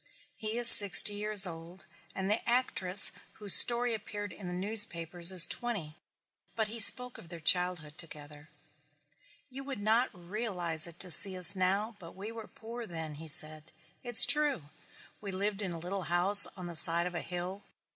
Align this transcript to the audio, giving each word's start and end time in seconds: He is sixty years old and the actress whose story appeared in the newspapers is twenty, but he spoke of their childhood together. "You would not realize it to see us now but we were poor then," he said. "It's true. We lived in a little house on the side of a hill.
He 0.35 0.57
is 0.57 0.67
sixty 0.67 1.13
years 1.13 1.45
old 1.45 1.85
and 2.15 2.27
the 2.27 2.49
actress 2.49 3.11
whose 3.33 3.53
story 3.53 3.93
appeared 3.93 4.33
in 4.33 4.47
the 4.47 4.51
newspapers 4.55 5.31
is 5.31 5.45
twenty, 5.45 5.95
but 6.55 6.69
he 6.69 6.79
spoke 6.79 7.19
of 7.19 7.29
their 7.29 7.39
childhood 7.39 7.99
together. 7.99 8.49
"You 9.51 9.63
would 9.63 9.77
not 9.79 10.09
realize 10.11 10.87
it 10.87 10.99
to 11.01 11.11
see 11.11 11.37
us 11.37 11.55
now 11.55 11.97
but 11.99 12.15
we 12.15 12.31
were 12.31 12.47
poor 12.47 12.87
then," 12.87 13.13
he 13.21 13.27
said. 13.27 13.71
"It's 14.01 14.25
true. 14.25 14.69
We 15.21 15.31
lived 15.31 15.61
in 15.61 15.71
a 15.71 15.77
little 15.77 16.05
house 16.09 16.47
on 16.57 16.65
the 16.65 16.75
side 16.75 17.05
of 17.05 17.13
a 17.13 17.21
hill. 17.21 17.63